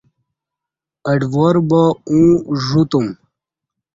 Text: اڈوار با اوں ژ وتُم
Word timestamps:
اڈوار 1.11 1.55
با 1.69 1.83
اوں 2.09 2.29
ژ 2.63 2.65
وتُم 2.79 3.05